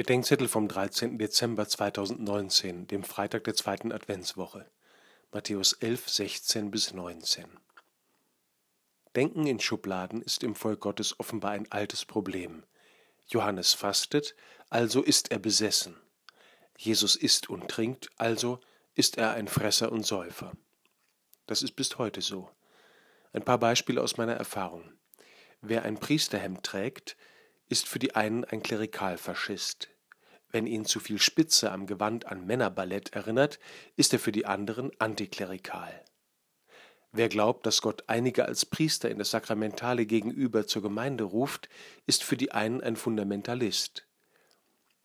[0.00, 1.18] Bedenkzettel vom 13.
[1.18, 4.64] Dezember 2019, dem Freitag der zweiten Adventswoche.
[5.30, 7.44] Matthäus 11, 16 bis 19.
[9.14, 12.64] Denken in Schubladen ist im Volk Gottes offenbar ein altes Problem.
[13.26, 14.34] Johannes fastet,
[14.70, 15.96] also ist er besessen.
[16.78, 18.58] Jesus isst und trinkt, also
[18.94, 20.52] ist er ein Fresser und Säufer.
[21.44, 22.48] Das ist bis heute so.
[23.34, 24.94] Ein paar Beispiele aus meiner Erfahrung.
[25.60, 27.18] Wer ein Priesterhemd trägt,
[27.70, 29.88] ist für die einen ein Klerikalfaschist.
[30.50, 33.60] Wenn ihn zu viel Spitze am Gewand an Männerballett erinnert,
[33.96, 36.04] ist er für die anderen antiklerikal.
[37.12, 41.68] Wer glaubt, dass Gott einige als Priester in das Sakramentale gegenüber zur Gemeinde ruft,
[42.06, 44.06] ist für die einen ein Fundamentalist.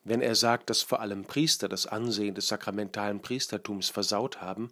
[0.04, 4.71] Wenn er sagt, dass vor allem Priester das Ansehen des sakramentalen Priestertums versaut haben,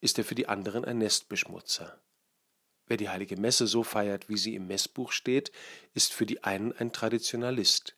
[0.00, 1.98] ist er für die anderen ein Nestbeschmutzer.
[2.86, 5.52] Wer die heilige Messe so feiert, wie sie im Messbuch steht,
[5.94, 7.96] ist für die einen ein Traditionalist.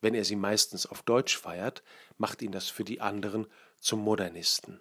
[0.00, 1.82] Wenn er sie meistens auf Deutsch feiert,
[2.18, 3.46] macht ihn das für die anderen
[3.80, 4.80] zum Modernisten.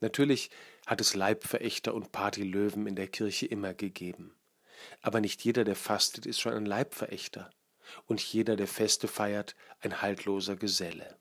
[0.00, 0.50] Natürlich
[0.84, 4.36] hat es Leibverächter und Partylöwen in der Kirche immer gegeben.
[5.00, 7.50] Aber nicht jeder, der fastet, ist schon ein Leibverächter.
[8.06, 11.18] Und jeder, der Feste feiert, ein haltloser Geselle.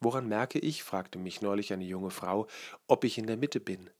[0.00, 2.48] Woran merke ich, fragte mich neulich eine junge Frau,
[2.86, 3.90] ob ich in der Mitte bin?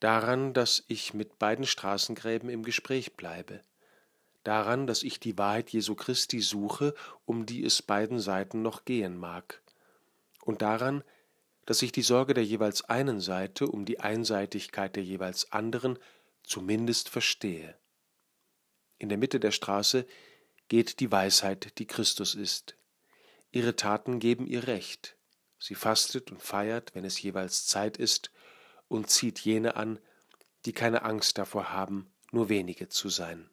[0.00, 3.62] Daran, dass ich mit beiden Straßengräben im Gespräch bleibe,
[4.44, 6.94] daran, dass ich die Wahrheit Jesu Christi suche,
[7.24, 9.62] um die es beiden Seiten noch gehen mag,
[10.42, 11.02] und daran,
[11.64, 15.98] dass ich die Sorge der jeweils einen Seite um die Einseitigkeit der jeweils anderen
[16.44, 17.76] zumindest verstehe.
[18.98, 20.06] In der Mitte der Straße
[20.68, 22.76] geht die Weisheit, die Christus ist.
[23.50, 25.16] Ihre Taten geben ihr Recht.
[25.58, 28.30] Sie fastet und feiert, wenn es jeweils Zeit ist,
[28.88, 29.98] und zieht jene an,
[30.64, 33.48] die keine Angst davor haben, nur wenige zu sein.